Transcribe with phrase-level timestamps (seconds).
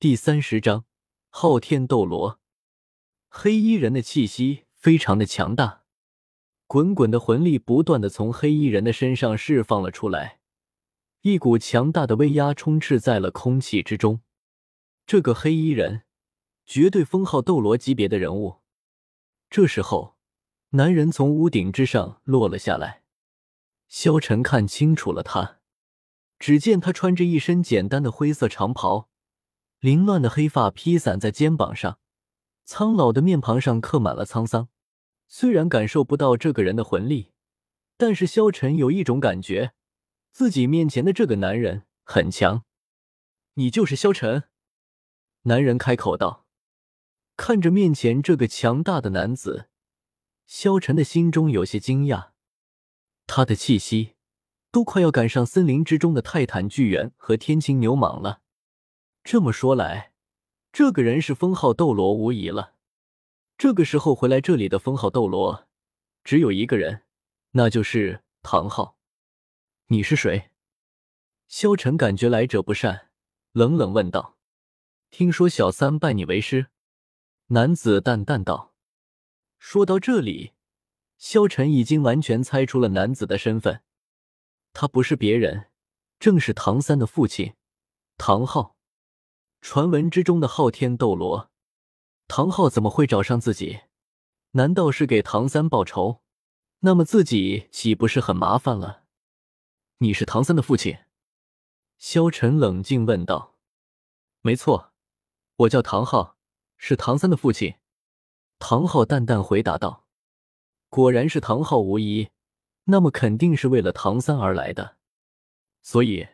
[0.00, 0.86] 第三十章
[1.28, 2.40] 昊天斗罗。
[3.28, 5.82] 黑衣人的气息非常的强大，
[6.66, 10.40] 滚滚的魂力不断的从黑衣人的身上释放了出来，
[11.20, 14.22] 一股强大的威压充斥在了空气之中。
[15.04, 16.04] 这个黑衣人
[16.64, 18.60] 绝对封号斗罗级别的人物。
[19.50, 20.16] 这时候，
[20.70, 23.02] 男人从屋顶之上落了下来，
[23.86, 25.58] 萧晨看清楚了他，
[26.38, 29.09] 只见他穿着一身简单的灰色长袍。
[29.80, 31.98] 凌乱的黑发披散在肩膀上，
[32.66, 34.68] 苍老的面庞上刻满了沧桑。
[35.26, 37.32] 虽然感受不到这个人的魂力，
[37.96, 39.72] 但是萧晨有一种感觉，
[40.32, 42.64] 自己面前的这个男人很强。
[43.54, 44.44] 你就是萧晨？
[45.44, 46.46] 男人开口道。
[47.38, 49.70] 看着面前这个强大的男子，
[50.46, 52.32] 萧晨的心中有些惊讶。
[53.26, 54.16] 他的气息
[54.70, 58.42] 都快要赶上森林之中的泰坦巨猿和天青牛蟒了。
[59.22, 60.12] 这么说来，
[60.72, 62.74] 这个人是封号斗罗无疑了。
[63.58, 65.68] 这个时候回来这里的封号斗罗
[66.24, 67.02] 只有一个人，
[67.52, 68.96] 那就是唐昊。
[69.88, 70.50] 你是谁？
[71.46, 73.10] 萧晨感觉来者不善，
[73.52, 74.38] 冷冷问道
[75.10, 76.68] ：“听说小三拜你为师？”
[77.48, 78.74] 男子淡淡道。
[79.58, 80.52] 说到这里，
[81.18, 83.82] 萧晨已经完全猜出了男子的身份，
[84.72, 85.68] 他不是别人，
[86.18, 87.54] 正是唐三的父亲
[88.16, 88.78] 唐昊。
[89.60, 91.50] 传闻之中的昊天斗罗，
[92.26, 93.80] 唐昊怎么会找上自己？
[94.52, 96.22] 难道是给唐三报仇？
[96.80, 99.04] 那么自己岂不是很麻烦了？
[99.98, 100.98] 你是唐三的父亲？
[101.98, 103.54] 萧晨冷静问道。
[104.40, 104.92] 没错，
[105.56, 106.36] 我叫唐昊，
[106.78, 107.74] 是唐三的父亲。
[108.58, 110.06] 唐昊淡淡回答道。
[110.88, 112.30] 果然是唐昊无疑，
[112.84, 114.96] 那么肯定是为了唐三而来的。
[115.82, 116.28] 所以，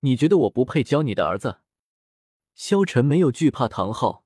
[0.00, 1.58] 你觉得我不配教你的儿子？
[2.54, 4.24] 萧晨没有惧怕唐昊，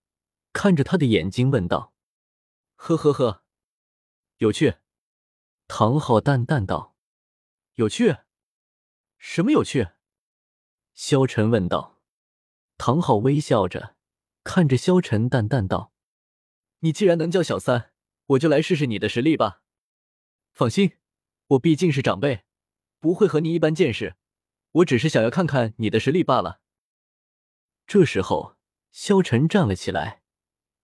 [0.53, 1.95] 看着他的眼睛问道
[2.77, 3.45] ：“呵呵呵，
[4.39, 4.77] 有趣。”
[5.69, 6.97] 唐昊淡淡道
[7.75, 8.17] ：“有趣？
[9.19, 9.89] 什么有趣？”
[10.95, 12.01] 萧晨问道。
[12.79, 13.97] 唐昊微笑着
[14.45, 15.92] 看着萧晨，淡淡道
[16.81, 17.92] ：“你既然能叫小三，
[18.27, 19.63] 我就来试试你的实力吧。
[20.53, 20.98] 放心，
[21.48, 22.45] 我毕竟是长辈，
[23.01, 24.17] 不会和你一般见识。
[24.73, 26.61] 我只是想要看看你的实力罢了。”
[27.86, 28.57] 这时候，
[28.91, 30.23] 萧晨站了起来，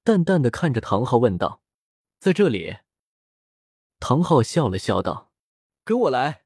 [0.04, 1.60] 淡淡的看着唐昊问道
[2.20, 2.76] ：“在这里？”
[3.98, 5.32] 唐昊笑了笑道
[5.84, 6.44] ：“跟我来。”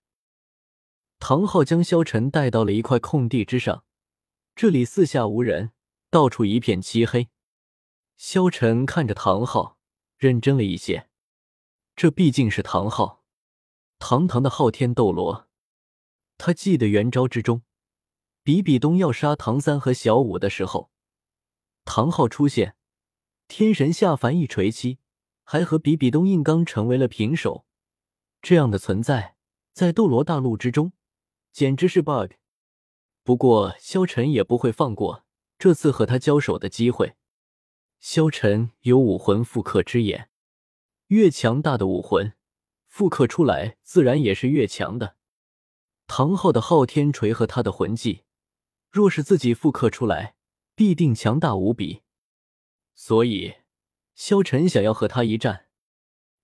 [1.21, 3.85] 唐昊将萧晨带到了一块空地之上，
[4.55, 5.73] 这里四下无人，
[6.11, 7.29] 到处一片漆黑。
[8.17, 9.79] 萧晨看着唐昊，
[10.17, 11.11] 认真了一些。
[11.95, 13.23] 这毕竟是唐昊，
[13.99, 15.49] 堂堂的昊天斗罗，
[16.39, 17.63] 他记得元朝之中。
[18.47, 20.93] 比比东要杀唐三和小五的时候，
[21.85, 22.77] 唐昊出现，
[23.49, 25.01] 天神下凡一锤七，
[25.43, 27.67] 还和比比东硬刚成为了平手。
[28.41, 29.35] 这样的存在
[29.73, 30.93] 在斗罗大陆之中
[31.51, 32.35] 简直是 bug。
[33.25, 35.25] 不过萧晨也不会放过
[35.59, 37.17] 这次和他交手的机会。
[37.99, 40.31] 萧晨有武魂复刻之眼，
[41.09, 42.35] 越强大的武魂
[42.87, 45.17] 复刻出来自然也是越强的。
[46.07, 48.23] 唐昊的昊天锤和他的魂技。
[48.97, 50.37] 若是自己复刻出来，
[50.75, 52.01] 必定强大无比。
[52.95, 53.57] 所以，
[54.15, 55.67] 萧晨想要和他一战。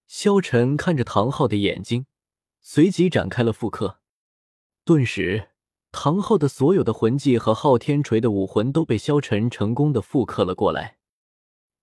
[0.07, 2.05] 萧晨看着唐昊的眼睛，
[2.61, 4.01] 随即展开了复刻。
[4.85, 5.53] 顿时，
[5.93, 10.99] 唐昊的所有的魂技和昊天锤的武魂都被萧晨成功的复刻了过来。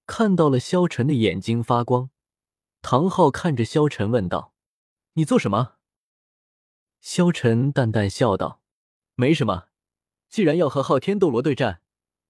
[0.06, 2.12] 看到了萧晨的眼睛发光，
[2.84, 4.53] 唐昊看着萧晨问道
[5.13, 5.78] ：“你做什么？”
[7.02, 8.62] 萧晨淡淡笑道
[9.18, 9.69] ：“没什么。”
[10.29, 11.81] 既然要和昊天斗罗对战，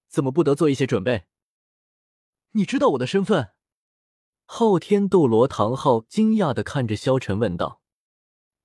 [0.08, 1.26] 怎么不得做一些准备？
[2.52, 3.52] 你知道我的身份？
[4.44, 7.80] 昊天斗罗唐昊惊讶的看着萧晨问道：“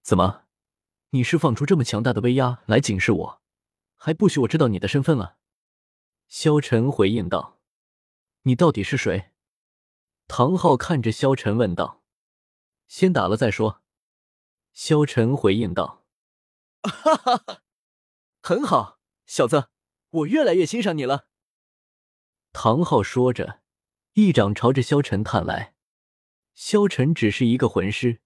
[0.01, 0.45] 怎么，
[1.11, 3.41] 你释放出这么强大的威压来警示我，
[3.95, 5.37] 还不许我知道你的身份了？”
[6.27, 7.59] 萧晨回应道
[8.43, 9.31] ：“你到底是谁？”
[10.27, 12.01] 唐昊看着萧晨问道
[12.87, 13.83] ：“先打了再说。”
[14.73, 16.03] 萧晨回应道
[16.81, 17.61] ：“哈哈哈，
[18.41, 19.69] 很好。”小子，
[20.09, 21.27] 我越来越欣赏你了。”
[22.53, 23.61] 唐昊说着，
[24.13, 25.73] 一掌朝着萧晨探来。
[26.53, 28.21] 萧晨只是一个魂师，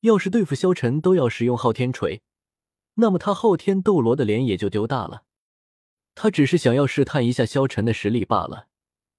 [0.00, 2.22] 要是对付萧晨都要使用昊天锤，
[2.94, 5.24] 那么他昊天斗罗的脸也就丢大了。
[6.14, 8.68] 他只是想要试探一下萧晨的实力罢了，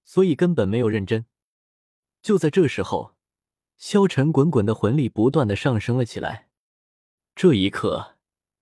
[0.05, 1.25] 所以根本没有认真。
[2.21, 3.15] 就在这时候，
[3.75, 6.47] 萧晨滚滚的魂力不断的上升了起来。
[7.35, 8.15] 这一刻，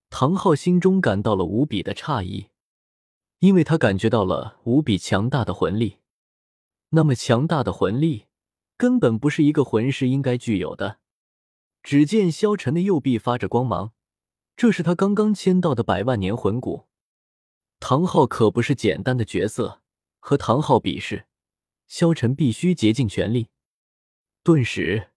[0.09, 2.47] 唐昊心中感到了无比的诧异。
[3.43, 5.97] 因为他感觉到了无比强大的魂力。
[6.91, 8.27] 那么强大的魂力，
[8.77, 10.99] 根本不是一个魂师应该具有的。
[11.81, 13.91] 只见萧晨的右臂发着光芒，
[14.55, 16.87] 这是他刚刚签到的百万年魂骨。
[17.81, 19.81] 唐昊可不是简单的角色，
[20.21, 21.25] 和唐昊比试，
[21.85, 23.49] 萧晨必须竭尽全力。
[24.41, 25.09] 顿时，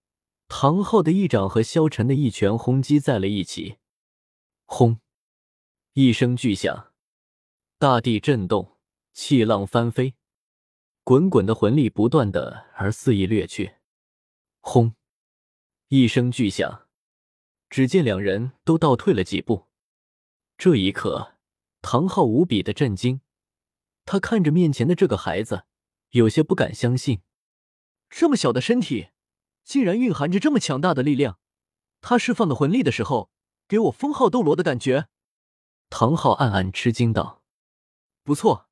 [0.49, 3.77] 唐昊的一掌和萧晨的一拳轰击在了一起，
[4.65, 4.99] 轰！
[5.93, 6.86] 一声巨响，
[7.79, 8.75] 大地震动，
[9.13, 10.15] 气浪翻飞，
[11.03, 13.75] 滚滚的魂力不断的而肆意掠去。
[14.61, 14.95] 轰！
[15.89, 16.87] 一声巨响，
[17.69, 19.67] 只见两人都倒退了几步。
[20.57, 21.35] 这一刻，
[21.83, 23.21] 唐昊无比的震惊，
[24.05, 25.65] 他看着面前的这个孩子，
[26.09, 27.21] 有些不敢相信，
[28.09, 29.09] 这么小的身体，
[29.63, 31.37] 竟然蕴含着这么强大的力量。
[32.01, 33.29] 他释放的魂力的时候，
[33.67, 35.09] 给我封号斗罗的感觉。
[35.91, 37.43] 唐昊暗暗吃惊道
[38.27, 38.67] ：“不错，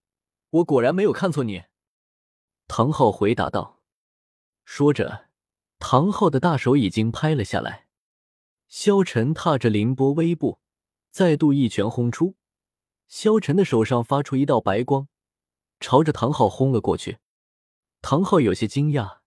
[0.49, 1.63] 我果然没有看错你。”
[2.67, 3.79] 唐昊回答道，
[4.65, 5.29] 说着。
[5.79, 7.87] 唐昊的大手已经拍了下来，
[8.67, 10.59] 萧晨踏着凌波微步，
[11.09, 12.35] 再度一拳轰出。
[13.07, 15.07] 萧晨的手上发出一道白光，
[15.79, 17.19] 朝着唐昊轰了过去。
[18.01, 19.19] 唐昊有些惊讶，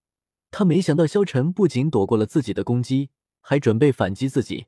[0.51, 3.09] 他没想到萧晨不仅躲过了自己的攻击，
[3.41, 4.67] 还准备反击自己。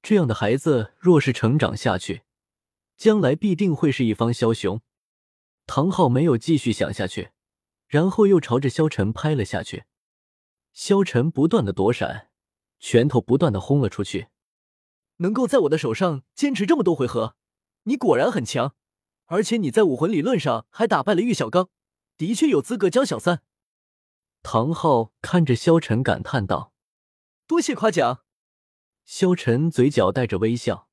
[0.00, 2.22] 这样的孩子若是成长下去，
[3.00, 4.82] 将来必定会是一方枭雄。
[5.66, 7.30] 唐昊没有继续想下去，
[7.86, 9.84] 然后又朝着萧晨拍了下去。
[10.74, 12.28] 萧晨不断的躲闪，
[12.78, 14.28] 拳头不断的轰了出去。
[15.16, 17.36] 能够在我的手上坚持这么多回合，
[17.84, 18.74] 你果然很强。
[19.24, 21.70] 而且你在武魂理论上还打败了玉小刚，
[22.18, 23.42] 的确有资格教小三。
[24.42, 26.74] 唐昊看着萧晨感叹道
[27.48, 28.24] ：“多谢夸奖。”
[29.06, 30.90] 萧晨嘴角带着微笑。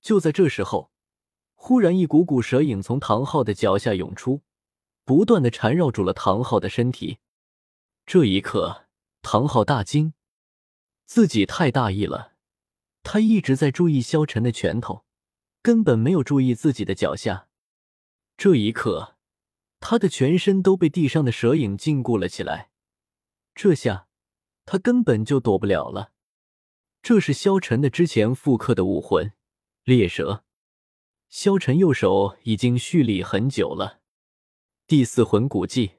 [0.00, 0.92] 就在这时候，
[1.56, 4.40] 忽然一股股蛇影从唐昊的脚下涌出，
[5.04, 7.18] 不断的缠绕住了唐昊的身体。
[8.06, 8.84] 这一刻。
[9.28, 10.12] 唐昊大惊，
[11.04, 12.34] 自己太大意了。
[13.02, 15.04] 他一直在注意萧晨的拳头，
[15.62, 17.48] 根本没有注意自己的脚下。
[18.36, 19.16] 这一刻，
[19.80, 22.70] 他的全身都被地上的蛇影禁锢了起来。
[23.52, 24.06] 这下，
[24.64, 26.12] 他根本就躲不了了。
[27.02, 29.32] 这是萧晨的之前复刻的武魂
[29.82, 30.44] 猎蛇。
[31.38, 34.00] 萧晨右手已经蓄力很久了。
[34.86, 35.96] 第四魂骨技，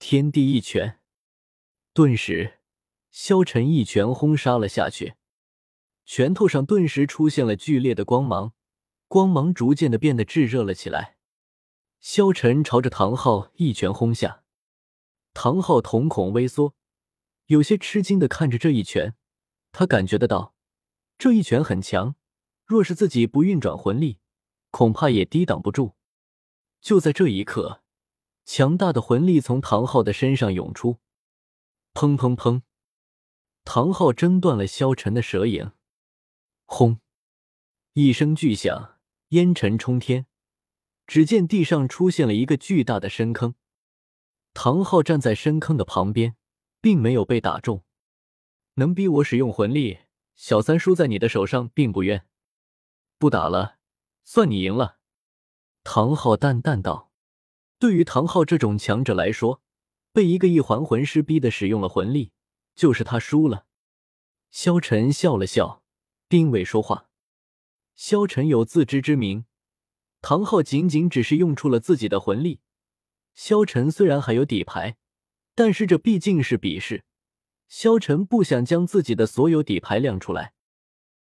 [0.00, 0.98] 天地一拳。
[1.94, 2.58] 顿时，
[3.12, 5.14] 萧晨一拳轰杀了下去，
[6.04, 8.52] 拳头上顿时出现了剧烈的光芒，
[9.06, 11.18] 光芒逐渐的变得炙热了起来。
[12.00, 14.42] 萧晨朝着唐昊一拳轰下，
[15.32, 16.74] 唐昊瞳孔微缩，
[17.46, 19.14] 有些吃惊的看着这一拳，
[19.70, 20.56] 他感觉得到
[21.16, 22.16] 这一拳很强，
[22.66, 24.18] 若是自己不运转魂力，
[24.72, 25.94] 恐怕也抵挡不住。
[26.80, 27.84] 就在这一刻，
[28.44, 30.98] 强大的魂力从唐昊的身上涌出。
[31.94, 32.62] 砰砰砰！
[33.64, 35.70] 唐昊挣断了萧晨的蛇影。
[36.64, 36.98] 轰！
[37.92, 38.98] 一声巨响，
[39.28, 40.26] 烟尘冲天。
[41.06, 43.54] 只见地上出现了一个巨大的深坑。
[44.54, 46.36] 唐昊站在深坑的旁边，
[46.80, 47.84] 并没有被打中。
[48.74, 49.98] 能逼我使用魂力，
[50.34, 52.26] 小三输在你的手上并不冤。
[53.18, 53.76] 不打了，
[54.24, 54.98] 算你赢了。
[55.84, 57.10] 唐昊淡淡道。
[57.78, 59.60] 对于唐昊这种强者来说，
[60.12, 62.30] 被一个一环魂师逼的使用了魂力，
[62.76, 63.66] 就是他输了。
[64.50, 65.82] 萧晨笑了笑，
[66.28, 67.08] 并未说话。
[67.96, 69.46] 萧晨有自知之明，
[70.20, 72.60] 唐昊仅仅只是用出了自己的魂力。
[73.34, 74.96] 萧晨虽然还有底牌，
[75.56, 77.04] 但是这毕竟是比试，
[77.66, 80.54] 萧晨不想将自己的所有底牌亮出来。